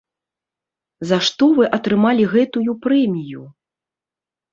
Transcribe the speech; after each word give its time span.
За 1.09 1.17
што 1.27 1.49
вы 1.59 1.65
атрымалі 1.77 2.23
гэтую 2.33 2.71
прэмію? 2.87 3.43